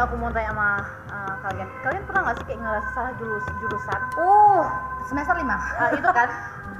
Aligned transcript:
aku 0.00 0.14
mau 0.14 0.30
tanya 0.30 0.50
sama 0.50 0.68
uh, 1.08 1.34
kalian. 1.42 1.68
Kalian 1.80 2.02
pernah 2.04 2.20
nggak 2.24 2.36
sih 2.36 2.44
kayak 2.46 2.60
ngerasa 2.60 2.88
salah 2.92 3.12
jurus 3.16 3.44
jurusan? 3.58 4.00
Uh, 4.14 4.62
semester 5.04 5.34
5 5.34 5.42
uh, 5.42 5.90
itu 5.94 6.08
kan? 6.08 6.28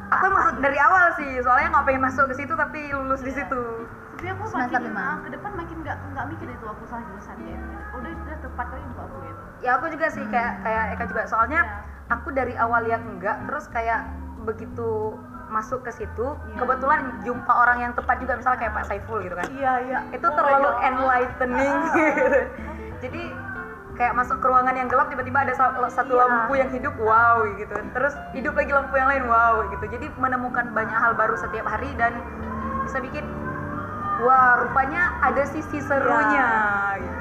Aku 0.09 0.25
masuk 0.33 0.65
dari 0.65 0.81
awal 0.81 1.13
sih, 1.15 1.37
soalnya 1.45 1.69
nggak 1.69 1.85
pengen 1.85 2.01
masuk 2.01 2.33
ke 2.33 2.41
situ 2.41 2.57
tapi 2.57 2.81
lulus 2.91 3.21
di 3.21 3.29
situ. 3.29 3.63
tapi 4.17 4.35
aku 4.35 4.51
Semester 4.51 4.81
makin 4.81 4.91
lima. 4.91 5.05
uh, 5.05 5.17
ke 5.21 5.31
depan 5.31 5.51
makin 5.55 5.77
nggak 5.79 5.97
nggak 6.11 6.25
mikir 6.27 6.49
itu 6.49 6.67
aku 6.67 6.83
salah 6.89 7.05
jurusan 7.07 7.37
kayak 7.39 7.61
udah 7.93 8.11
udah 8.11 8.37
tepat 8.41 8.67
kali 8.67 8.83
untuk 8.83 9.03
aku 9.05 9.17
gitu. 9.23 9.43
Ya 9.61 9.71
aku 9.77 9.87
juga 9.93 10.07
sih 10.09 10.25
kayak 10.27 10.53
kayak 10.65 10.85
Eka 10.97 11.05
juga, 11.07 11.23
soalnya 11.29 11.61
Iya. 11.61 11.77
aku 12.11 12.29
dari 12.33 12.55
awal 12.57 12.83
yang 12.85 13.05
enggak, 13.05 13.37
terus 13.47 13.69
kayak 13.69 14.09
begitu 14.43 15.13
masuk 15.49 15.85
ke 15.85 15.93
situ, 15.95 16.27
Iya. 16.35 16.57
kebetulan 16.57 17.01
jumpa 17.23 17.53
orang 17.53 17.79
yang 17.79 17.93
tepat 17.95 18.17
juga, 18.19 18.33
misalnya 18.35 18.59
kayak 18.59 18.75
Pak 18.75 18.85
Saiful 18.89 19.19
gitu 19.21 19.35
kan. 19.37 19.47
iya 19.55 19.73
iya. 19.85 19.99
Itu 20.11 20.25
Oh 20.25 20.35
terlalu 20.35 20.69
enlightening 20.83 21.77
gitu. 21.95 22.39
Jadi 22.99 23.23
kayak 23.95 24.15
masuk 24.15 24.39
ke 24.39 24.47
ruangan 24.47 24.75
yang 24.75 24.87
gelap 24.87 25.07
tiba-tiba 25.09 25.39
ada 25.41 25.55
sa- 25.55 25.75
satu 25.89 26.13
Iya. 26.13 26.21
lampu 26.21 26.53
yang 26.55 26.71
hidup 26.71 26.95
wow 26.97 27.43
gitu 27.53 27.75
terus 27.93 28.15
hidup 28.31 28.55
lagi 28.55 28.71
lampu 28.71 28.95
yang 28.95 29.09
lain 29.09 29.25
wow 29.27 29.67
gitu 29.69 29.85
jadi 29.89 30.07
menemukan 30.15 30.71
banyak 30.71 30.95
hal 30.95 31.13
baru 31.13 31.35
setiap 31.35 31.67
hari 31.67 31.91
dan 31.95 32.15
bisa 32.81 32.99
bikin 32.99 33.27
wah 34.19 34.59
rupanya 34.61 35.19
ada 35.21 35.43
sisi 35.45 35.79
serunya 35.79 36.47
gitu. 36.97 37.19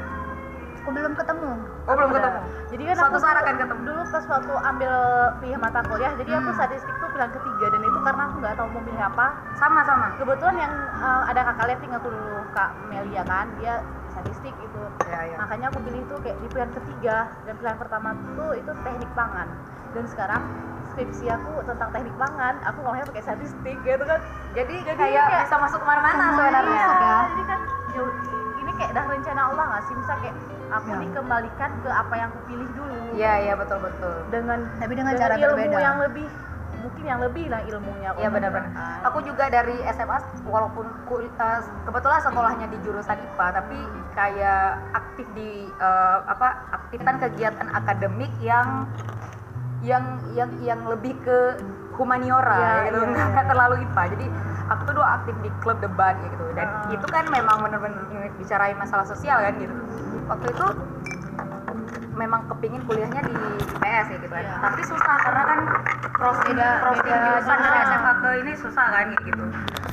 aku 0.78 0.90
belum 0.94 1.14
ketemu 1.14 1.52
oh 1.84 1.94
belum 1.94 2.10
Udah. 2.10 2.22
ketemu 2.22 2.40
jadi 2.68 2.84
kan 2.84 2.96
Suatu 2.96 3.10
aku 3.10 3.18
saat 3.20 3.38
akan 3.40 3.56
ketemu. 3.58 3.82
dulu 3.84 4.02
pas 4.08 4.26
waktu 4.28 4.54
ambil 4.64 4.94
pilih 5.38 5.58
mata 5.58 5.80
kuliah 5.84 6.14
jadi 6.14 6.32
aku 6.36 6.48
Hmm. 6.48 6.58
statistik 6.58 6.96
tuh 6.96 7.10
pilihan 7.10 7.32
ketiga 7.32 7.66
dan 7.70 7.82
itu 7.82 7.97
karena 8.08 8.24
aku 8.24 8.36
nggak 8.40 8.56
tahu 8.56 8.68
mau 8.72 8.82
pilih 8.82 9.04
apa. 9.04 9.28
Sama 9.54 9.82
sama 9.84 10.08
kebetulan 10.16 10.56
yang 10.58 10.74
uh, 10.98 11.24
ada 11.28 11.42
kakak 11.44 11.66
Leving 11.68 11.92
aku 11.92 12.08
dulu 12.08 12.40
kak 12.56 12.72
Melia 12.88 13.24
kan. 13.24 13.52
Dia 13.60 13.84
statistik 14.08 14.56
itu 14.58 14.82
ya 15.06 15.20
ya 15.28 15.36
makanya 15.38 15.68
aku 15.70 15.80
pilih 15.84 16.02
itu 16.02 16.16
kayak 16.24 16.38
di 16.40 16.48
pilihan 16.48 16.72
ketiga. 16.72 17.18
Dan 17.44 17.54
pilihan 17.60 17.78
pertama 17.78 18.10
tuh 18.34 18.52
itu 18.56 18.72
teknik 18.82 19.12
pangan. 19.12 19.48
Dan 19.92 20.04
sekarang 20.08 20.42
skripsi 20.88 21.26
aku 21.28 21.52
tentang 21.68 21.90
teknik 21.92 22.16
pangan 22.16 22.56
aku 22.64 22.78
ngomongnya 22.80 23.06
pakai 23.06 23.24
statistik 23.24 23.76
gitu 23.78 24.04
kan. 24.04 24.20
Jadi, 24.56 24.76
Jadi 24.82 24.98
kayak, 24.98 25.26
kayak- 25.28 25.46
bisa 25.46 25.58
masuk 25.60 25.80
ke 25.84 25.86
mana-mana 25.86 26.24
sebenarnya. 26.32 26.64
masuk 26.64 26.96
ya. 26.98 27.18
jadi 27.28 27.44
kan 27.46 27.60
jauh, 27.92 28.12
ini 28.58 28.72
kayak 28.74 28.92
dah 28.94 29.06
rencana 29.06 29.42
Allah 29.46 29.64
nggak 29.68 29.84
sih? 29.86 29.94
Misal 29.94 30.16
kayak 30.18 30.36
aku 30.68 30.90
Ya. 30.90 30.98
dikembalikan 31.00 31.72
ke 31.80 31.90
apa 31.92 32.14
yang 32.16 32.28
aku 32.32 32.40
pilih 32.46 32.70
dulu. 32.74 33.00
Iya 33.14 33.34
iya 33.40 33.54
betul 33.54 33.80
betul. 33.80 34.16
Dengan 34.28 34.60
tapi 34.80 34.94
dengan 34.96 35.14
cara 35.14 35.34
ilmu 35.36 35.54
berbeda. 35.56 35.78
yang 35.78 35.98
lebih 36.02 36.28
mungkin 36.88 37.04
yang 37.04 37.20
lebih 37.20 37.46
lah 37.52 37.62
ilmunya 37.68 38.10
Iya 38.16 38.30
benar-benar. 38.32 38.72
Aku 39.12 39.20
juga 39.20 39.52
dari 39.52 39.76
SMA 39.92 40.18
walaupun 40.48 40.88
eh, 41.12 41.60
kebetulan 41.84 42.20
sekolahnya 42.24 42.68
di 42.72 42.78
jurusan 42.82 43.20
IPA 43.20 43.48
tapi 43.54 43.78
kayak 44.16 44.64
aktif 44.96 45.28
di 45.36 45.68
eh, 45.68 46.18
apa 46.24 46.48
aktifkan 46.72 47.20
kegiatan 47.20 47.68
akademik 47.76 48.32
yang 48.40 48.88
yang 49.84 50.24
yang 50.34 50.50
yang 50.64 50.82
lebih 50.88 51.14
ke 51.22 51.60
humaniora 52.00 52.88
Iya, 52.88 52.90
gitu 52.90 53.00
iya, 53.04 53.12
nggak 53.36 53.46
iya. 53.46 53.52
terlalu 53.52 53.76
IPA. 53.84 54.04
Jadi 54.16 54.26
aku 54.68 54.82
tuh 54.84 54.94
dulu 54.96 55.06
aktif 55.06 55.36
di 55.44 55.50
klub 55.60 55.78
debat 55.84 56.16
gitu 56.24 56.46
dan 56.56 56.68
Ah. 56.68 56.90
itu 56.90 57.06
kan 57.12 57.28
memang 57.28 57.62
benar-benar 57.62 58.04
bicarain 58.40 58.78
masalah 58.80 59.04
sosial 59.04 59.38
kan 59.44 59.54
gitu. 59.60 59.76
Waktu 60.28 60.48
itu 60.56 60.66
memang 62.18 62.42
kepingin 62.50 62.82
kuliahnya 62.84 63.22
di 63.22 63.34
IPS 63.62 64.06
ya 64.10 64.18
gitu 64.18 64.28
kan. 64.28 64.42
Iya. 64.42 64.56
Tapi 64.60 64.82
susah 64.84 65.16
karena 65.22 65.44
kan 65.46 65.60
crossing 66.12 66.52
Beda- 66.52 66.78
crossing 66.82 67.06
beda 67.06 67.18
jurusan 67.24 67.58
dari. 67.58 67.80
SMA 67.86 68.14
ke 68.18 68.30
ini 68.36 68.52
susah 68.58 68.86
kan 68.90 69.06
gitu. 69.16 69.44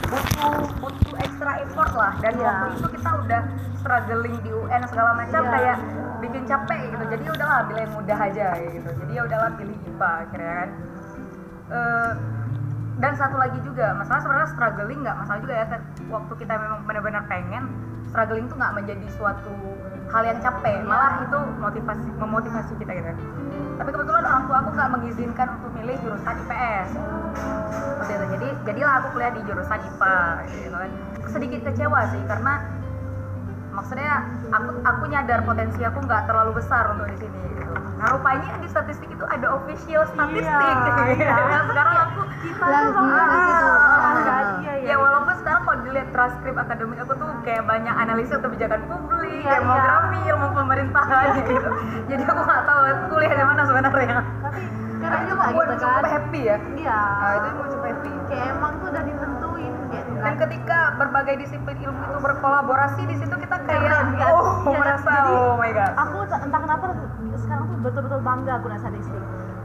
Butuh 0.04 0.54
butuh 0.80 1.16
extra 1.20 1.52
effort 1.60 1.92
lah 1.92 2.12
dan 2.18 2.32
Iya. 2.34 2.46
waktu 2.46 2.66
itu 2.74 2.86
kita 2.90 3.10
udah 3.20 3.40
struggling 3.76 4.36
di 4.40 4.50
UN 4.50 4.82
segala 4.84 5.10
macam 5.14 5.42
Iya. 5.42 5.52
kayak 5.52 5.76
bikin 6.18 6.42
capek 6.44 6.80
gitu. 6.88 7.04
Jadi 7.06 7.24
udahlah 7.28 7.58
pilih 7.64 7.82
yang 7.84 7.94
mudah 7.94 8.18
aja 8.18 8.46
gitu. 8.58 8.88
Jadi 8.90 9.12
ya 9.12 9.22
udahlah 9.22 9.50
pilih 9.54 9.76
IPA 9.84 10.10
akhirnya 10.24 10.54
kan. 10.54 10.68
Eh, 11.64 12.12
dan 12.94 13.12
satu 13.12 13.34
lagi 13.34 13.58
juga 13.60 13.90
masalah 13.92 14.22
sebenarnya 14.22 14.48
struggling 14.48 15.00
nggak 15.02 15.16
masalah 15.18 15.38
juga 15.42 15.54
ya 15.56 15.66
waktu 16.06 16.32
kita 16.38 16.54
memang 16.54 16.80
benar-benar 16.86 17.26
pengen 17.26 17.64
struggling 18.14 18.46
tuh 18.46 18.54
nggak 18.54 18.74
menjadi 18.78 19.06
suatu 19.18 19.50
hal 20.14 20.22
yang 20.22 20.38
capek 20.38 20.86
malah 20.86 21.18
itu 21.26 21.38
motivasi 21.58 22.06
memotivasi 22.14 22.72
kita 22.78 22.94
gitu 22.94 23.06
kan. 23.10 23.18
tapi 23.82 23.88
kebetulan 23.90 24.22
orang 24.22 24.42
tua 24.46 24.56
aku 24.62 24.70
nggak 24.70 24.90
mengizinkan 24.94 25.46
untuk 25.58 25.70
milih 25.74 25.98
jurusan 25.98 26.34
IPS 26.46 26.88
seperti 27.74 28.12
itu 28.14 28.26
jadi 28.38 28.46
jadilah 28.70 28.94
aku 29.02 29.08
kuliah 29.18 29.32
di 29.34 29.42
jurusan 29.42 29.78
IPA 29.82 30.18
gitu 30.46 30.76
kan 30.78 30.90
sedikit 31.26 31.60
kecewa 31.66 32.00
sih 32.14 32.22
karena 32.30 32.52
maksudnya 33.74 34.12
aku 34.54 34.70
aku 34.86 35.02
nyadar 35.10 35.42
potensi 35.42 35.82
aku 35.82 35.98
nggak 36.06 36.30
terlalu 36.30 36.62
besar 36.62 36.94
untuk 36.94 37.10
di 37.10 37.18
sini 37.18 37.38
gitu. 37.58 37.74
Nah 37.98 38.06
rupanya 38.14 38.54
di 38.62 38.70
statistik 38.70 39.10
itu 39.10 39.24
ada 39.26 39.50
official 39.50 40.06
statistik. 40.06 40.46
iya. 40.46 41.34
Nah, 41.50 41.66
sekarang 41.66 41.96
aku 42.06 42.20
kita 42.38 42.66
tuh 42.70 43.02
situ. 43.02 43.66
Ah, 43.66 44.14
Ah. 44.14 44.62
iya, 44.62 44.72
iya. 44.78 44.94
ya 44.94 44.96
walaupun 45.02 45.34
dilihat 45.94 46.10
transkrip 46.10 46.58
akademik 46.58 46.98
aku 46.98 47.14
tuh 47.14 47.30
kayak 47.40 47.62
banyak 47.62 47.94
analisis 47.94 48.34
kebijakan 48.36 48.82
publik, 48.84 49.30
Iya, 49.40 49.62
demografi, 49.62 50.18
ilmu 50.26 50.48
pemerintahan 50.52 51.26
gitu. 51.38 51.68
Jadi 52.10 52.22
aku 52.24 52.40
nggak 52.42 52.62
tahu 52.66 52.80
kuliah 53.08 53.30
di 53.30 53.44
mana 53.44 53.62
sebenarnya. 53.62 54.18
tapi 54.44 54.62
karena 54.98 55.16
itu 55.20 55.30
juga 55.30 55.46
gitu 55.46 55.74
cukup 55.76 55.94
kan 55.94 56.04
happy 56.10 56.40
ya. 56.42 56.56
iya 56.74 56.98
Nah, 56.98 57.30
itu 57.30 57.46
yang 57.46 57.58
cukup 57.68 57.84
happy. 57.84 58.10
kayak 58.24 58.46
emang 58.50 58.72
tuh 58.74 58.86
udah 58.88 59.02
ditentuin 59.04 59.72
gitu 59.86 60.10
kan 60.10 60.22
Dan 60.24 60.34
ketika 60.40 60.78
berbagai 60.96 61.34
disiplin 61.38 61.76
ilmu 61.78 62.00
itu 62.02 62.18
berkolaborasi 62.18 63.02
di 63.04 63.14
situ 63.14 63.34
kita 63.36 63.56
kayak 63.60 63.80
Keren, 63.84 64.06
kan? 64.16 64.32
oh 64.32 64.46
Iya, 64.64 64.74
merasa 64.74 65.10
jadi 65.12 65.30
oh 65.30 65.54
my 65.54 65.70
god. 65.70 65.92
aku 65.94 66.16
entah 66.26 66.60
kenapa 66.60 66.84
sekarang 67.36 67.64
tuh 67.64 67.78
betul-betul 67.78 68.20
bangga 68.20 68.52
aku 68.56 68.66
dengan 68.66 68.80
statistik 68.80 69.22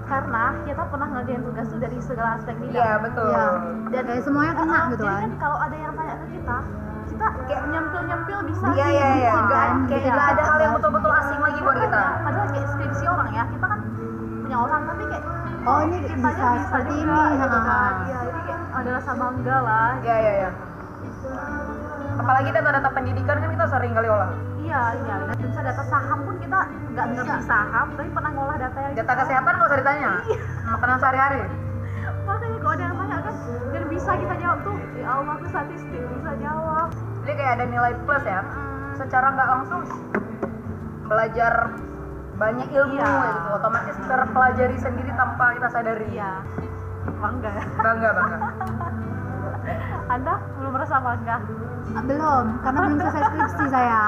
karena 0.09 0.43
kita 0.63 0.83
pernah 0.83 1.07
ngerjain 1.09 1.41
tugas 1.41 1.65
tuh 1.65 1.79
dari 1.79 1.97
segala 2.01 2.29
aspek 2.35 2.55
bidang 2.57 2.75
Iya 2.75 2.91
betul. 2.99 3.29
Iya. 3.29 3.45
dan 3.87 4.01
kayak 4.03 4.23
semuanya 4.25 4.53
kena 4.55 4.73
Ah, 4.75 4.83
gitu 4.89 5.03
jadi 5.03 5.13
kan 5.13 5.21
kan 5.21 5.31
kalau 5.37 5.57
ada 5.59 5.75
yang 5.75 5.93
tanya 5.93 6.15
ke 6.15 6.27
kita 6.31 6.57
kita 7.09 7.27
kayak 7.45 7.63
nyempil 7.67 8.01
nyempil 8.03 8.39
bisa 8.45 8.65
Iya 8.69 8.85
sih, 8.85 8.91
iya 8.91 9.07
iya. 9.15 9.31
bisa 9.31 9.41
kan 9.47 9.71
Kayak 9.85 10.01
Iya. 10.01 10.11
nggak 10.11 10.27
ada 10.29 10.43
hal 10.43 10.57
yang 10.59 10.73
betul-betul 10.73 11.11
asing 11.15 11.39
lagi 11.39 11.59
buat 11.59 11.77
kita. 11.79 12.01
Padahal 12.19 12.47
kayak 12.49 12.67
skripsi 12.69 13.05
orang 13.05 13.29
ya 13.31 13.43
kita 13.47 13.65
kan 13.65 13.79
punya 14.39 14.57
orang 14.57 14.81
tapi 14.85 15.03
kayak 15.05 15.25
Oh, 15.59 15.79
ini 15.83 15.97
kitanya 15.99 16.23
bisa 16.23 16.49
seperti 16.63 16.93
juga, 16.95 17.23
ini, 17.27 17.35
gitu 17.37 17.51
ha, 17.51 17.67
kan 17.67 17.93
iya 18.01 18.19
jadi 18.23 18.39
kayak 18.41 18.61
ada 18.73 18.89
rasa 18.95 19.11
bangga 19.13 19.57
lah 19.59 19.89
Iya 19.99 20.15
iya 20.17 20.31
iya. 20.39 20.49
Apalagi 22.15 22.49
data-data 22.49 22.89
pendidikan 22.89 23.35
kan 23.37 23.49
kita 23.49 23.65
sering 23.67 23.91
kali 23.93 24.07
olah. 24.07 24.31
Iya 24.69 24.83
iya 24.95 25.15
dan 25.25 25.37
bisa 25.41 25.59
data 25.59 25.83
saham 25.83 26.19
pun 26.21 26.35
kita 26.37 26.59
nggak 26.93 27.05
ngerti 27.11 27.39
saham 27.43 27.87
tapi 27.91 28.09
pernah 28.09 28.31
ngolah 28.31 28.57
data 28.57 28.77
yang 28.79 28.93
Data 28.93 29.13
kesehatan 29.15 29.51
nggak 29.51 29.67
usah 29.67 29.79
ditanya. 29.79 30.11
Makanan 30.69 30.97
sehari-hari. 30.99 31.41
makanya 32.21 32.57
kalau 32.59 32.71
ada 32.71 32.83
yang 32.83 32.95
tanya 32.95 33.17
kan 33.19 33.35
dan 33.71 33.83
bisa 33.87 34.11
kita 34.13 34.35
jawab 34.37 34.59
tuh 34.61 34.77
ya 34.93 35.07
Allah 35.09 35.33
tuh 35.35 35.49
statistik 35.49 36.01
bisa 36.05 36.31
jawab 36.37 36.87
Jadi 37.19 37.33
kayak 37.35 37.53
ada 37.57 37.65
nilai 37.65 37.93
plus 37.99 38.23
ya. 38.23 38.41
Secara 38.95 39.27
nggak 39.31 39.49
langsung 39.49 39.81
belajar 41.03 41.53
banyak 42.35 42.67
ilmu 42.69 42.93
Iya. 42.95 43.09
gitu. 43.09 43.49
Otomatis 43.51 43.97
terpelajari 43.99 44.77
sendiri 44.77 45.11
tanpa 45.11 45.57
kita 45.57 45.67
sadari. 45.69 46.07
iya 46.09 46.31
bangga 47.19 47.49
Bangga 47.75 48.09
bangga. 48.13 48.37
anda 50.09 50.33
belum 50.57 50.71
merasa 50.73 50.95
bangga 50.97 51.37
Ah, 51.89 52.05
belum 52.05 52.45
karena 52.61 52.79
belum 52.85 52.97
selesai 53.01 53.23
skripsi 53.33 53.65
saya. 53.73 54.01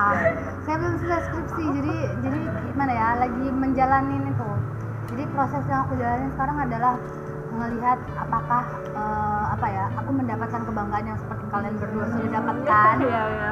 Saya 0.70 0.76
belum 0.78 0.96
selesai 1.02 1.22
skripsi 1.34 1.64
jadi 1.82 1.96
jadi 2.22 2.38
gimana 2.70 2.92
ya 2.94 3.10
lagi 3.18 3.46
menjalanin 3.50 4.24
itu 4.30 4.50
jadi 5.12 5.24
proses 5.34 5.64
yang 5.66 5.82
aku 5.90 5.94
jalanin 5.98 6.30
sekarang 6.38 6.58
adalah 6.62 6.94
melihat 7.52 8.00
apakah 8.16 8.64
eh, 8.94 9.44
apa 9.50 9.68
ya 9.70 9.86
aku 9.98 10.10
mendapatkan 10.14 10.62
kebanggaan 10.62 11.06
yang 11.10 11.18
seperti 11.20 11.46
kalian 11.50 11.76
berdua 11.82 12.06
sudah 12.14 12.30
dapatkan. 12.38 12.96
Iya 13.02 13.24
iya 13.34 13.52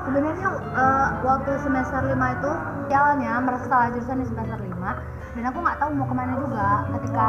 sebenarnya 0.00 0.48
eh, 0.74 1.08
waktu 1.22 1.50
semester 1.60 2.00
5 2.06 2.36
itu 2.38 2.50
awalnya 2.90 3.32
merasa 3.42 3.64
salah 3.66 3.88
jurusan 3.94 4.18
di 4.22 4.26
semester 4.30 4.58
5 4.58 5.36
dan 5.38 5.44
aku 5.46 5.58
nggak 5.62 5.78
tahu 5.78 5.90
mau 5.94 6.06
ke 6.10 6.14
mana 6.18 6.32
juga 6.38 6.68
ketika 6.98 7.24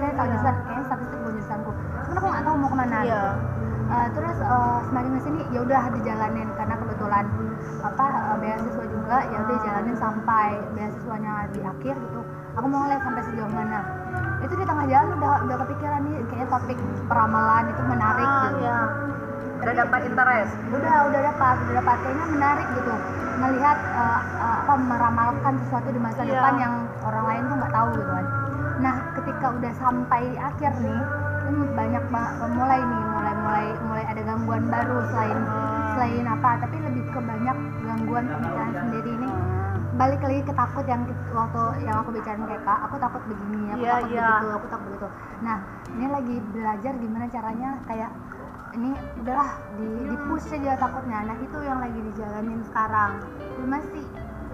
saya 0.00 0.12
tahu 0.18 0.26
jurusan 0.30 0.54
kayaknya 0.66 0.84
statistik 0.86 1.18
bukan 1.22 1.32
jurusanku 1.38 1.70
cuman 1.74 2.16
aku 2.18 2.26
nggak 2.30 2.44
tahu 2.46 2.56
mau 2.58 2.70
ke 2.70 2.76
mana. 2.78 2.96
Iya. 3.02 3.02
gitu. 3.04 3.30
Eh, 3.84 4.08
terus 4.10 4.36
eh, 4.38 4.78
semakin 4.82 5.10
ke 5.12 5.20
sini 5.22 5.40
ya 5.46 5.60
udah 5.60 5.82
dijalanin 5.92 6.48
karena 6.50 6.74
kebetulan 6.74 7.24
apa 7.80 8.06
eh, 8.08 8.36
beasiswa 8.38 8.84
juga 8.86 9.16
ya 9.22 9.38
udah 9.38 9.56
jalanin 9.60 9.92
sampai 9.94 10.48
beasiswanya 10.72 11.32
di 11.52 11.60
akhir 11.60 11.94
gitu 11.94 12.20
aku 12.54 12.64
mau 12.64 12.80
ngeliat 12.80 13.02
sampai 13.02 13.22
sejauh 13.22 13.50
mana 13.50 13.80
itu 14.40 14.54
di 14.54 14.64
tengah 14.64 14.86
jalan 14.86 15.08
udah 15.14 15.32
udah 15.42 15.56
kepikiran 15.58 16.00
nih 16.02 16.16
kayaknya 16.24 16.48
topik 16.50 16.78
peramalan 17.04 17.64
itu 17.66 17.82
menarik 17.84 18.24
Ah, 18.26 18.40
gitu 18.42 18.56
iya. 18.58 18.78
Udah 19.54 19.74
dapat 19.78 20.00
interest. 20.04 20.52
udah 20.70 20.96
udah 21.08 21.20
dapat 21.24 21.56
udah 21.62 21.74
dapat 21.78 21.96
kayaknya 21.98 22.26
menarik 22.26 22.68
gitu 22.74 22.94
melihat 23.36 23.78
eh, 23.94 24.20
apa 24.40 24.74
meramalkan 24.74 25.54
sesuatu 25.60 25.88
di 25.88 26.00
masa 26.00 26.20
Iya. 26.22 26.32
depan 26.32 26.54
yang 26.56 26.74
orang 27.02 27.24
lain 27.26 27.42
tuh 27.44 27.56
nggak 27.60 27.74
tahu 27.74 27.88
gitu 27.92 28.10
kan 28.10 28.26
nah 28.74 28.94
ketika 29.12 29.46
udah 29.52 29.72
sampai 29.76 30.22
di 30.26 30.38
akhir 30.40 30.72
nih 30.80 31.00
ini 31.44 31.60
banyak 31.70 32.04
ba- 32.08 32.32
mulai 32.50 32.80
nih 32.80 33.03
mulai 34.04 34.20
ada 34.20 34.22
gangguan 34.28 34.62
baru 34.68 34.96
selain 35.08 35.38
selain 35.96 36.26
apa 36.28 36.50
tapi 36.60 36.76
lebih 36.76 37.04
ke 37.08 37.20
banyak 37.24 37.56
gangguan 37.88 38.24
pemikiran 38.28 38.70
sendiri. 38.76 39.10
Ini 39.16 39.30
balik 39.96 40.20
lagi 40.20 40.40
ke 40.44 40.52
takut 40.52 40.84
yang 40.84 41.02
waktu 41.32 41.62
yang 41.86 41.96
aku 42.04 42.10
bicarain 42.12 42.44
kayak 42.44 42.62
kak 42.68 42.80
aku 42.84 42.96
takut 43.00 43.22
begini 43.30 43.72
aku 43.72 43.80
Iya, 43.80 43.94
takut 43.96 44.10
iya. 44.12 44.26
begitu 44.28 44.48
aku 44.52 44.66
takut 44.68 44.86
begitu. 44.92 45.08
Nah 45.40 45.58
ini 45.96 46.06
lagi 46.12 46.36
belajar 46.52 46.92
gimana 47.00 47.26
caranya 47.32 47.70
kayak 47.88 48.10
ini 48.74 48.90
udahlah 49.24 49.50
di 49.80 49.88
di 50.04 50.16
push 50.28 50.52
aja 50.52 50.72
takutnya. 50.76 51.18
Nah 51.24 51.36
itu 51.40 51.58
yang 51.64 51.78
lagi 51.80 52.00
dijalanin 52.12 52.60
sekarang. 52.68 53.12
Itu 53.40 53.62
masih 53.64 54.04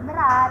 berat. 0.07 0.51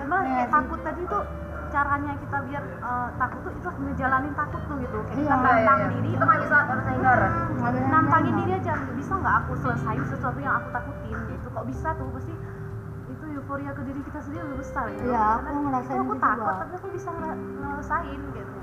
Memang 0.00 0.22
sih. 0.24 0.46
takut 0.48 0.80
tadi 0.86 1.02
tuh 1.04 1.24
caranya 1.68 2.12
kita 2.16 2.38
biar 2.42 2.62
eh, 2.64 3.08
takut 3.14 3.40
tuh 3.40 3.52
itu 3.52 3.68
ngejalanin 3.80 4.32
takut 4.32 4.62
tuh 4.64 4.76
gitu. 4.78 4.98
Kayak 5.02 5.14
kita 5.14 5.18
Iya, 5.18 5.28
Iya, 5.28 5.38
iya, 5.38 5.46
nantang 5.46 5.78
iya. 5.78 5.88
diri 5.90 6.08
Kita 6.08 6.24
nggak 6.24 6.40
bisa. 6.40 6.56
Nggak 6.98 7.14
ada 7.64 7.80
nantangin 7.88 8.34
diri 8.36 8.52
aja. 8.54 8.74
Bisa 8.92 9.12
nggak 9.14 9.34
aku 9.38 9.52
selesaiin 9.58 10.04
sesuatu 10.06 10.38
yang 10.38 10.54
aku 10.56 10.68
takutin 10.70 11.18
gitu? 11.28 11.46
Kok 11.48 11.64
bisa 11.64 11.88
tuh? 11.92 12.06
Pasti 12.10 12.34
itu 13.08 13.24
euforia 13.32 13.72
ke 13.72 13.82
diri 13.82 14.00
kita 14.02 14.20
sendiri 14.20 14.42
lebih 14.44 14.58
besar 14.60 14.84
gitu. 14.90 15.08
Iya, 15.08 15.26
aku 15.40 15.58
ngerasain 15.60 15.88
itu 15.90 15.96
aku 15.98 16.12
gitu 16.12 16.22
takut 16.22 16.38
juga. 16.44 16.60
tapi 16.60 16.72
aku 16.74 16.88
bisa 16.90 17.08
ngera- 17.10 17.40
ngelesain 17.58 18.20
gitu. 18.32 18.54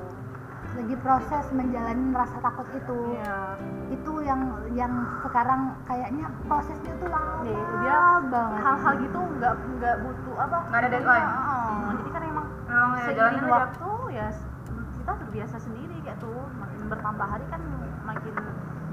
Lagi 0.76 0.96
proses 0.98 1.46
menjalani 1.50 2.04
rasa 2.12 2.38
takut 2.42 2.68
itu. 2.70 3.00
Iya. 3.14 3.38
Itu 3.88 4.14
yang 4.22 4.42
yang 4.72 4.94
sekarang 5.22 5.62
kayaknya 5.84 6.26
prosesnya 6.44 6.94
tuh 6.96 7.08
lama 7.08 7.42
Iya, 7.42 7.56
itu 7.56 7.74
dia 7.80 8.00
banget. 8.28 8.60
hal-hal 8.60 8.94
gitu 9.00 9.20
nggak 9.34 9.54
nggak 9.74 9.96
butuh 10.00 10.36
apa 10.38 10.58
Nggak 10.66 10.80
ada 10.80 10.90
deadline. 10.90 11.30
Emang 12.86 13.00
Memang 13.02 13.10
ya 13.10 13.18
jalanin 13.18 13.46
waktu 13.50 13.90
ya 14.14 14.28
kita 14.96 15.12
terbiasa 15.22 15.56
sendiri 15.58 15.96
kayak 16.06 16.18
tuh 16.22 16.38
makin 16.58 16.82
bertambah 16.86 17.28
hari 17.28 17.46
kan 17.50 17.62
makin 18.06 18.34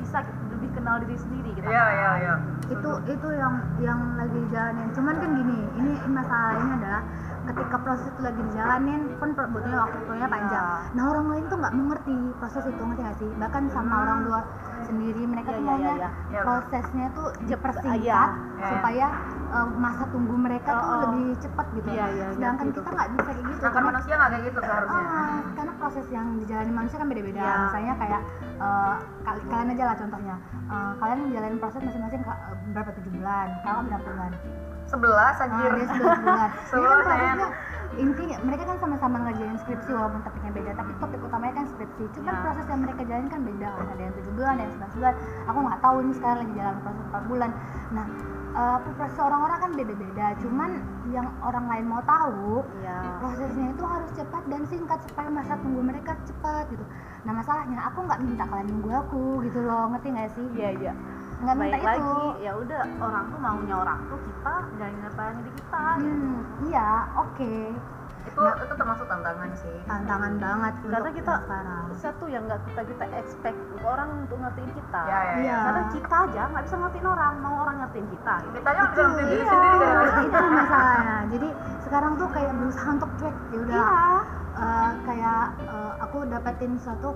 bisa 0.01 0.19
lebih 0.51 0.71
kenal 0.75 0.97
diri 1.05 1.17
sendiri 1.17 1.51
kita 1.55 1.69
Iya, 1.69 1.85
iya, 1.93 2.13
iya. 2.19 2.35
itu 2.73 2.91
itu 3.07 3.29
yang 3.37 3.55
yang 3.79 4.01
lagi 4.19 4.35
dijalanin. 4.35 4.89
Cuman 4.97 5.15
kan 5.21 5.31
gini 5.37 5.59
ini 5.79 5.93
masalahnya 6.11 6.75
adalah 6.81 7.03
ketika 7.43 7.77
proses 7.77 8.07
itu 8.07 8.21
lagi 8.21 8.41
dijalanin 8.41 9.01
pun 9.17 9.29
butuhnya 9.33 9.79
waktunya 9.81 10.27
panjang 10.27 10.63
Iya. 10.63 10.93
nah 10.93 11.05
orang 11.09 11.27
lain 11.29 11.45
tuh 11.45 11.59
nggak 11.59 11.75
mengerti 11.75 12.15
proses 12.37 12.63
itu 12.65 12.81
ngerti 12.81 13.01
nggak 13.03 13.19
sih 13.19 13.31
bahkan 13.35 13.63
sama 13.69 13.95
orang 14.01 14.19
tua 14.23 14.41
sendiri 14.83 15.23
mereka 15.25 15.49
Iya, 15.49 15.57
tuh 15.57 15.63
iya, 15.63 15.75
maunya 15.75 16.11
prosesnya 16.41 17.07
tuh 17.13 17.27
dipersingkat 17.43 18.31
supaya 18.63 19.07
uh, 19.49 19.69
masa 19.71 20.05
tunggu 20.09 20.35
mereka 20.37 20.71
tuh 20.73 20.81
Oh, 20.83 20.89
oh. 20.89 20.99
lebih 21.05 21.27
cepat 21.39 21.67
gitu 21.73 21.89
sedangkan 22.33 22.65
ngerti 22.65 22.79
kita 22.81 22.91
nggak 22.91 23.09
bisa 23.11 23.23
kayak 23.25 23.43
gitu 23.45 23.61
karena 23.63 23.89
manusia 23.89 24.13
nggak 24.13 24.31
kayak 24.31 24.45
gitu 24.45 24.59
seharusnya. 24.61 25.03
Ah, 25.03 25.39
karena 25.53 25.73
proses 25.77 26.07
yang 26.09 26.27
dijalani 26.37 26.73
manusia 26.73 26.97
kan 26.97 27.09
beda-beda. 27.09 27.43
Misalnya 27.65 27.95
kayak 27.97 28.21
eh, 28.57 28.95
kal- 29.23 29.45
kalian 29.45 29.69
aja 29.73 29.85
lah 29.85 29.97
contohnya. 29.97 30.35
Eh, 30.65 30.93
kalian 30.97 31.19
menjalani 31.23 31.57
proses 31.59 31.81
masing-masing 31.81 32.21
eh, 32.23 32.39
berapa 32.73 32.91
tujuh 32.93 33.13
bulan? 33.13 33.49
Kalau 33.61 33.81
berapa 33.85 34.07
bulan? 34.09 34.33
Sebelas 34.93 35.35
Ah, 35.35 35.45
anjir. 35.49 35.71
dia 35.73 35.87
11 35.89 36.21
bulan. 36.21 36.49
Ini 36.77 36.85
kan 36.85 36.99
Sebelas, 37.03 37.51
intinya 37.93 38.37
mereka 38.41 38.63
kan 38.65 38.77
sama-sama 38.77 39.17
ngerjain 39.23 39.57
skripsi 39.59 39.91
walaupun 39.91 40.21
topiknya 40.21 40.53
beda, 40.53 40.73
tapi 40.75 40.91
topik 40.97 41.21
utamanya 41.21 41.55
kan 41.55 41.67
skripsi. 41.67 42.05
Cuman 42.13 42.29
Ya. 42.31 42.41
proses 42.41 42.67
yang 42.67 42.81
mereka 42.81 43.01
jalani 43.03 43.29
kan 43.29 43.43
beda. 43.43 43.69
Ada 43.89 44.03
yang 44.03 44.15
tujuh 44.15 44.33
bulan, 44.33 44.51
ada 44.51 44.63
yang 44.63 44.73
11 44.73 44.93
bulan. 44.95 45.15
Aku 45.49 45.59
nggak 45.61 45.81
tahu 45.81 45.97
ini 45.99 46.13
sekarang 46.13 46.39
lagi 46.39 46.53
jalan 46.55 46.77
proses 46.81 47.05
4 47.07 47.23
bulan. 47.27 47.51
Nah, 47.91 48.07
eh, 48.53 48.79
proses 48.93 49.19
orang-orang 49.19 49.59
kan 49.59 49.71
beda-beda. 49.73 50.27
Cuman 50.39 50.71
yang 51.11 51.29
orang 51.43 51.65
lain 51.67 51.85
mau 51.85 52.01
tahu 52.01 52.65
iya 52.81 53.19
prosesnya 53.19 53.69
itu 53.69 53.85
harus 53.85 54.11
cepat 54.15 54.43
dan 54.47 54.63
singkat 54.65 54.99
supaya 55.03 55.29
masa 55.29 55.59
tunggu 55.59 55.83
mereka 55.83 56.17
cepat 56.23 56.71
gitu 56.71 56.85
nah 57.23 57.33
masalahnya 57.35 57.79
aku 57.85 58.03
nggak 58.03 58.21
minta 58.23 58.45
kalian 58.47 58.69
nunggu 58.71 58.91
aku 58.97 59.23
gitu 59.45 59.61
loh 59.61 59.93
ngerti 59.93 60.09
nggak 60.09 60.31
sih 60.33 60.47
iya 60.55 60.71
iya 60.73 60.93
nggak 61.43 61.57
minta 61.59 61.75
baik 61.75 61.83
itu 61.83 61.91
lagi 61.91 62.45
ya 62.47 62.53
udah 62.55 62.83
orang 63.03 63.25
tuh 63.27 63.41
maunya 63.43 63.75
orang 63.75 63.99
tuh 64.07 64.19
kita 64.23 64.55
apa 64.63 65.23
yang 65.27 65.39
di 65.43 65.51
kita 65.59 65.85
hmm, 65.99 66.35
iya 66.71 66.89
oke 67.19 67.55
Itu 68.23 68.39
itu 68.39 68.75
termasuk 68.79 69.11
tantangan 69.11 69.51
sih. 69.59 69.77
tantangan 69.83 70.39
banget 70.39 70.75
karena 70.87 71.11
kita 71.11 71.33
sekarang 71.43 71.85
satu 71.99 72.25
yang 72.31 72.47
nggak 72.47 72.63
kita 72.71 72.83
kita 72.87 73.05
expect 73.19 73.59
orang 73.83 74.23
untuk 74.23 74.39
ngertiin 74.39 74.71
kita 74.71 75.01
Ya, 75.11 75.19
ya, 75.19 75.35
Iya. 75.35 75.43
ya. 75.43 75.59
karena 75.67 75.83
kita 75.91 76.17
aja 76.31 76.43
nggak 76.47 76.65
bisa 76.65 76.77
ngertiin 76.79 77.07
orang 77.11 77.33
mau 77.43 77.55
orang 77.67 77.77
ngertiin 77.83 78.07
kita 78.15 78.35
gitu. 78.39 78.55
Kita 78.63 78.69
aja 78.71 78.83
bisa 78.87 79.03
ngerti 79.03 79.23
diri 79.27 79.35
iya, 79.35 79.51
sendiri 79.51 79.75
kan. 79.83 80.23
itu 80.23 80.45
masalahnya 80.55 81.17
jadi 81.35 81.49
sekarang 81.83 82.13
tuh 82.15 82.29
kayak 82.31 82.53
berusaha 82.55 82.89
untuk 82.95 83.11
cuek 83.19 83.37
ya 83.51 83.59
udah 83.59 83.75
iya 83.75 84.07
eh, 84.55 84.91
kayak 85.03 85.43
eh, 85.67 85.93
aku 85.99 86.19
dapetin 86.31 86.73
suatu 86.79 87.11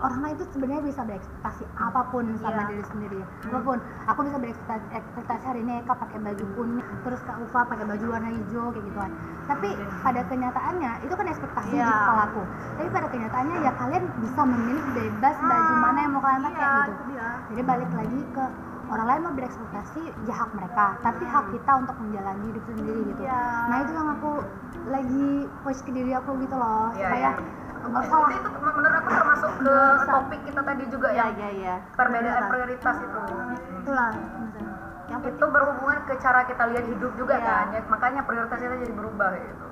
orang 0.00 0.20
lain 0.20 0.34
itu 0.34 0.44
sebenarnya 0.50 0.82
bisa 0.82 1.00
berekspektasi 1.02 1.62
apa 1.76 2.00
pun 2.08 2.24
sama 2.36 2.56
Iya. 2.58 2.68
diri 2.68 2.84
sendiri. 2.86 3.20
Apa 3.44 3.58
pun. 3.60 3.78
Aku 4.06 4.20
bisa 4.22 4.36
berekspektasi 4.36 4.84
ekspektasi 4.90 5.44
hari 5.44 5.60
ini 5.60 5.72
Eka 5.78 5.94
pakai 5.94 6.18
baju 6.18 6.44
kuning 6.54 6.88
terus 7.00 7.20
Kak 7.22 7.36
Ufa 7.38 7.60
pakai 7.64 7.84
baju 7.84 8.04
warna 8.06 8.30
hijau 8.30 8.66
kayak 8.70 8.84
gituan. 8.86 9.10
Tapi 9.44 9.68
pada 10.00 10.20
kenyataannya 10.24 10.92
itu 11.02 11.12
kan 11.12 11.26
ekspektasi 11.26 11.68
di 11.70 11.76
Iya. 11.76 11.90
kepala 11.90 12.22
aku 12.24 12.42
tapi 12.72 12.88
pada 12.90 13.08
kenyataannya 13.08 13.56
ya 13.60 13.72
kalian 13.74 14.04
bisa 14.16 14.40
memilih 14.42 14.84
bebas 14.90 15.36
baju 15.36 15.74
mana 15.76 15.98
yang 16.00 16.12
mau 16.12 16.22
kalian 16.22 16.42
pakai 16.42 16.56
iya, 16.56 16.72
gitu. 16.72 16.90
itu 16.90 17.04
dia. 17.06 17.28
jadi 17.50 17.62
balik 17.62 17.90
lagi 17.92 18.20
ke 18.30 18.44
orang 18.88 19.06
lain 19.06 19.20
mau 19.20 19.34
berekspektasi 19.34 20.00
ya 20.24 20.34
hak 20.34 20.50
mereka 20.50 20.86
tapi 21.00 21.24
hak 21.24 21.44
kita 21.50 21.72
untuk 21.76 21.96
menjalani 21.98 22.44
hidup 22.46 22.64
sendiri 22.66 23.00
gitu. 23.06 23.22
Iya. 23.22 23.42
nah 23.68 23.76
itu 23.78 23.92
yang 23.92 24.08
aku 24.10 24.30
lagi 24.86 25.26
push 25.60 25.80
ke 25.82 25.90
diri 25.90 26.12
aku 26.12 26.30
gitu 26.38 26.54
loh 26.54 26.88
Iya, 26.90 27.04
supaya 27.04 27.28
iya. 27.28 27.59
Nggak 27.82 28.04
Itu, 28.30 28.48
menurut 28.52 28.94
aku 28.94 29.08
termasuk 29.10 29.52
ke 29.58 29.76
topik 30.06 30.40
kita 30.42 30.60
tadi 30.62 30.84
juga 30.86 31.08
iya 31.10 31.18
yang 31.22 31.32
iya 31.34 31.50
iya 31.50 31.74
perbedaan 31.92 32.42
prioritas 32.46 32.96
itu. 32.98 33.18
itulah 33.74 34.10
maksudnya. 34.12 34.72
yang 35.06 35.20
penting 35.20 35.36
Itu 35.36 35.46
berhubungan 35.48 35.98
ke 36.04 36.14
cara 36.16 36.40
kita 36.44 36.64
lihat 36.66 36.86
hidup 36.86 37.12
juga 37.14 37.34
Iya. 37.34 37.46
kan. 37.46 37.64
Ya, 37.70 37.80
makanya 37.84 38.20
prioritas 38.22 38.58
kita 38.58 38.76
jadi 38.78 38.94
berubah 38.94 39.30
gitu. 39.34 39.66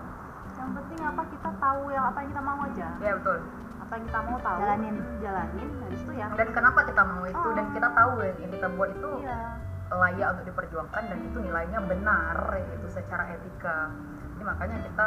yang 0.59 0.71
penting 0.75 1.01
apa 1.01 1.23
kita 1.25 1.51
tahu 1.55 1.83
yang 1.89 2.05
apa 2.05 2.19
yang 2.19 2.29
kita 2.29 2.43
mau 2.43 2.59
aja 2.61 2.89
Ya 2.99 3.13
betul. 3.15 3.39
apa 3.79 3.93
yang 3.95 4.05
kita 4.05 4.21
mau 4.21 4.37
tahu 4.39 4.59
Jalanin. 4.59 4.97
jalanin 5.19 5.69
habis 5.79 6.01
itu 6.01 6.13
ya 6.13 6.27
Dan 6.35 6.49
kenapa 6.51 6.81
kita 6.83 7.03
mau 7.05 7.23
itu 7.25 7.39
Oh. 7.41 7.55
dan 7.55 7.67
kita 7.71 7.89
tahu 7.91 8.13
ya 8.19 8.33
yang 8.35 8.51
kita 8.51 8.67
buat 8.71 8.91
itu 8.91 9.11
iya 9.21 9.41
layak 9.89 10.29
untuk 10.31 10.47
diperjuangkan 10.47 11.03
dan 11.07 11.19
itu 11.23 11.39
nilainya 11.39 11.81
benar 11.83 12.37
itu 12.59 12.87
secara 12.91 13.25
etika. 13.31 13.89
Jadi 14.29 14.43
makanya 14.45 14.77
kita 14.83 15.05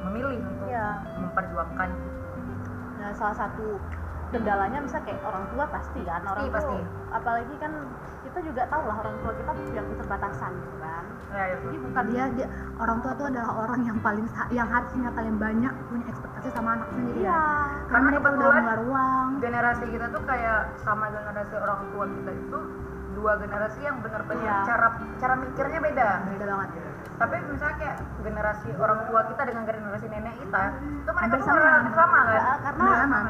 memilih 0.00 0.38
untuk 0.40 0.66
Iya. 0.66 0.88
memperjuangkan 1.18 1.88
Nah, 2.98 3.10
salah 3.14 3.36
satu 3.36 3.78
kendalanya 4.28 4.82
bisa 4.82 4.98
kayak 5.00 5.22
orang 5.22 5.48
tua 5.48 5.64
pasti 5.66 6.00
kan 6.02 6.20
orang 6.22 6.50
Pasti, 6.50 6.76
tua 6.76 6.84
apalagi 7.10 7.54
kan 7.56 7.72
kita 8.20 8.38
juga 8.44 8.62
tahu 8.68 8.82
lah 8.84 8.96
orang 8.98 9.16
tua 9.18 9.32
kita 9.32 9.50
punya 9.54 9.82
keterbatasan 9.86 10.50
gitu 10.52 10.76
kan 10.76 11.04
ya, 11.30 11.44
ya. 11.46 11.56
jadi 11.58 11.76
bukan 11.80 12.04
dia 12.12 12.24
dia 12.36 12.46
orang 12.76 12.98
tua 13.00 13.12
itu 13.14 13.24
adalah 13.24 13.50
orang 13.56 13.80
yang 13.82 13.98
paling 13.98 14.26
yang 14.50 14.68
harusnya 14.68 15.08
paling 15.08 15.36
banyak 15.38 15.72
punya 15.88 16.04
ekspektasi 16.06 16.48
sama 16.52 16.68
anak 16.76 16.88
sendiri 16.92 17.18
iya 17.18 17.24
ya 17.24 17.40
Karena 17.40 17.88
karena 17.88 18.04
mereka 18.04 18.18
udah 18.18 18.28
kebetulan 18.28 18.60
ngeluar 18.60 18.80
uang 18.84 19.26
generasi 19.40 19.84
kita 19.88 20.06
tuh 20.10 20.22
kayak 20.26 20.60
sama 20.76 21.04
generasi 21.08 21.54
orang 21.56 21.80
tua 21.88 22.04
kita 22.04 22.30
itu 22.36 22.58
dua 23.16 23.32
generasi 23.40 23.80
yang 23.80 23.96
benar-benar 23.98 24.44
Iya. 24.44 24.56
cara 24.62 24.86
cara 25.16 25.34
mikirnya 25.38 25.78
beda. 25.80 26.08
beda 26.28 26.44
banget 26.44 26.70
Tapi 27.16 27.34
misalnya 27.46 27.76
kayak 27.76 27.96
generasi 28.20 28.68
orang 28.74 29.00
tua 29.04 29.20
kita 29.24 29.42
dengan 29.44 29.62
generasi 29.64 30.06
nenek 30.06 30.34
kita, 30.36 30.62
itu 30.76 31.08
mereka 31.08 31.18
Hampir 31.24 31.38
tuh 31.38 31.46
sama. 31.48 31.60
relatif 31.62 31.92
sama 31.94 32.18
kan? 32.18 32.30
Ya, 32.30 32.52
karena 32.60 32.86
sama. 32.94 33.20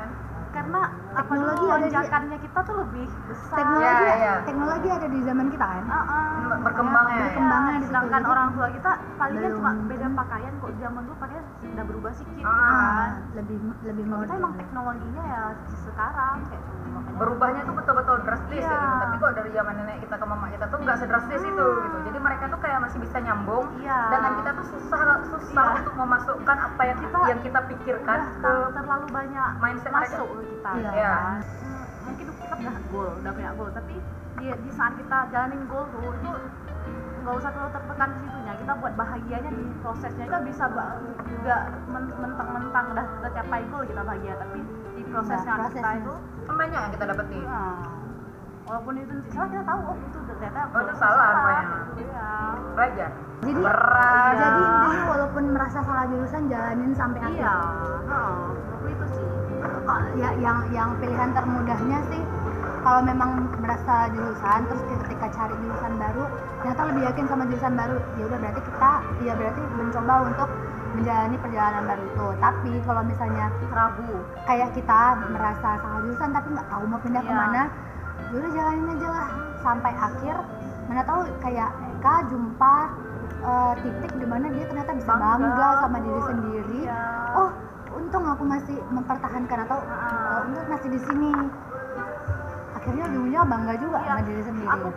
karena 0.48 0.80
apa 1.12 1.20
Teknologi 1.28 1.60
di- 1.60 1.70
lonjakannya 1.70 2.38
kita 2.40 2.58
tuh 2.62 2.76
lebih 2.78 3.06
besar 3.22 3.56
teknologi 3.58 3.84
Iya, 4.00 4.14
iya. 4.16 4.34
teknologi 4.42 4.88
ada 4.90 5.06
di 5.06 5.18
zaman 5.22 5.46
kita 5.48 5.66
kan 5.68 5.84
Ah, 5.86 5.96
ah. 6.00 6.56
Berkembangnya 6.58 7.14
ya. 7.14 7.22
Berkembangnya 7.22 7.68
di 7.68 7.78
situ. 7.78 7.88
sedangkan 7.88 8.22
orang 8.24 8.48
tua 8.50 8.66
kita 8.70 8.90
paling 9.14 9.36
kan 9.36 9.44
belum- 9.44 9.56
cuma 9.58 9.70
beda 9.86 10.06
pakaian 10.16 10.52
kok 10.56 10.70
zaman 10.74 11.02
dulu 11.04 11.16
pakaian 11.18 11.44
udah 11.68 11.84
berubah 11.84 12.12
sedikit 12.12 12.36
gitu 12.40 12.48
Ah, 12.48 12.72
kan 12.72 13.10
lebih 13.36 13.56
lebih 13.84 14.04
kita 14.04 14.14
modern 14.16 14.36
emang 14.36 14.54
teknologinya 14.56 15.24
ya 15.26 15.42
sekarang 15.78 16.34
kayak 16.42 16.62
gitu. 16.64 16.77
Berubahnya 17.18 17.60
tuh 17.62 17.74
betul-betul 17.74 18.16
drastis 18.22 18.62
Iya. 18.62 18.70
ya 18.70 18.78
gitu. 18.78 18.96
Tapi 18.98 19.14
kok 19.18 19.32
dari 19.34 19.50
zaman 19.50 19.74
nenek 19.76 19.96
kita 20.00 20.14
ke 20.14 20.24
mama 20.24 20.46
kita 20.48 20.64
tuh 20.66 20.78
nggak 20.78 20.96
sedrastis 20.96 21.42
itu 21.42 21.66
gitu. 21.82 21.98
Jadi 22.04 22.18
mereka 22.18 22.44
tuh 22.46 22.58
kayak 22.58 22.78
masih 22.80 22.98
bisa 22.98 23.16
nyambung. 23.18 23.66
Iya. 23.78 23.98
Dengan 24.08 24.32
kita 24.36 24.50
tuh 24.54 24.66
susah 24.68 25.00
susah 25.28 25.66
Iya. 25.66 25.76
untuk 25.78 25.94
memasukkan 25.94 26.56
apa 26.64 26.82
yang 26.84 26.98
kita 26.98 27.18
yang 27.26 27.40
kita 27.42 27.60
pikirkan 27.66 28.18
udah 28.18 28.32
ke 28.32 28.40
ter- 28.40 28.70
terlalu 28.72 29.06
banyak 29.10 29.48
mindset 29.58 29.90
mereka. 29.90 30.14
masuk 30.14 30.28
ke 30.30 30.42
kita 30.48 30.70
Iya. 30.72 30.90
ya? 30.94 31.14
Hmm, 31.18 31.84
mungkin 32.04 32.24
kita 32.30 32.54
udah 32.56 32.74
goal 32.88 33.08
udah 33.18 33.32
punya 33.32 33.50
goal 33.52 33.70
tapi 33.70 33.94
di, 34.38 34.46
di 34.48 34.70
saat 34.70 34.92
kita 34.94 35.18
jalanin 35.28 35.62
goal 35.66 35.84
tuh 35.90 36.14
itu 36.14 36.30
nggak 37.18 37.34
usah 37.34 37.50
terlalu 37.50 37.72
tertekan 37.72 38.08
di 38.08 38.20
situnya 38.22 38.54
kita 38.56 38.72
buat 38.74 38.94
bahagianya 38.94 39.50
di 39.50 39.64
prosesnya 39.78 40.24
kita 40.24 40.40
bisa 40.40 40.64
juga 41.20 41.56
men- 41.86 42.16
mentang-mentang 42.16 42.84
udah 42.88 43.04
kita 43.12 43.28
capai 43.34 43.62
goal 43.68 43.84
kita 43.84 44.00
bahagia 44.00 44.34
tapi 44.38 44.60
di 44.98 45.02
prosesnya 45.06 45.52
Nah, 45.54 45.68
kita 45.68 45.78
prosesnya. 45.78 45.94
itu 45.96 46.14
Kan 46.42 46.54
banyak 46.56 46.78
yang 46.80 46.92
kita 46.92 47.04
dapetin. 47.06 47.42
nah, 47.44 47.86
walaupun 48.64 48.94
itu 48.96 49.14
salah 49.28 49.48
kita 49.48 49.64
tahu 49.64 49.80
oh 49.82 49.96
itu 49.96 50.18
ternyata 50.26 50.60
Oh, 50.66 50.80
itu 50.82 50.94
salah 50.94 51.28
rupanya. 51.30 51.66
iya 51.96 52.30
Belajar. 52.74 53.10
jadi 53.38 53.52
Berat. 53.56 54.32
jadi 54.34 54.60
intinya 54.60 55.02
walaupun 55.08 55.44
merasa 55.50 55.78
salah 55.80 56.04
jurusan 56.06 56.42
jalanin 56.46 56.92
sampai 56.92 57.20
akhir 57.22 57.38
iya 57.38 57.56
nah, 58.04 58.50
itu 58.84 59.06
sih 59.08 59.26
ya 60.16 60.30
yang 60.36 60.58
yang 60.68 60.90
pilihan 60.98 61.30
termudahnya 61.32 61.98
sih 62.08 62.22
kalau 62.78 63.00
memang 63.00 63.30
merasa 63.58 64.10
jurusan 64.10 64.60
terus 64.64 64.82
ketika 65.00 65.26
cari 65.30 65.54
jurusan 65.56 65.92
baru 65.96 66.24
ternyata 66.58 66.82
lebih 66.84 67.02
yakin 67.04 67.24
sama 67.26 67.42
jurusan 67.46 67.74
baru 67.74 67.96
ya 68.14 68.24
udah 68.26 68.38
berarti 68.38 68.60
kita 68.60 68.92
ya 69.20 69.32
berarti 69.34 69.62
mencoba 69.72 70.14
untuk 70.24 70.48
menjalani 70.98 71.36
perjalanan 71.38 71.82
baru 71.86 72.02
itu 72.04 72.26
tapi 72.38 72.72
kalau 72.82 73.02
misalnya 73.02 73.46
ragu 73.70 74.14
kayak 74.44 74.70
kita 74.74 75.00
merasa 75.30 75.68
salah 75.78 76.00
jurusan 76.02 76.30
tapi 76.32 76.48
nggak 76.50 76.68
tahu 76.68 76.82
mau 76.84 76.98
pindah 76.98 77.22
Iya. 77.22 77.30
ke 77.30 77.34
mana 77.34 77.62
ya 78.28 78.34
udah 78.34 78.50
jalanin 78.50 78.92
aja 78.92 79.08
lah 79.08 79.28
sampai 79.58 79.92
akhir 79.94 80.36
mana 80.86 81.02
tahu 81.02 81.20
kayak 81.38 81.70
Eka 81.88 82.14
jumpa 82.28 82.74
eh, 83.40 83.72
titik 83.80 84.12
di 84.14 84.26
mana 84.26 84.46
dia 84.48 84.64
ternyata 84.64 84.90
bisa 84.92 85.08
Bangga. 85.08 85.30
bangga, 85.36 85.68
sama 85.80 85.98
diri 85.98 86.20
sendiri 86.24 86.78
Iya. 86.82 87.02
oh 87.34 87.50
untung 87.90 88.24
aku 88.24 88.44
masih 88.44 88.76
mempertahankan 88.88 89.58
atau 89.64 89.78
eh, 89.78 90.38
untung 90.44 90.66
masih 90.66 90.88
di 90.88 91.00
sini 91.00 91.32
akhirnya 92.74 93.04
ujung-ujungnya 93.06 93.42
bangga 93.44 93.74
juga 93.76 93.98
Iya. 93.98 94.08
sama 94.08 94.22
diri 94.24 94.42
sendiri 94.42 94.68
aku 94.68 94.88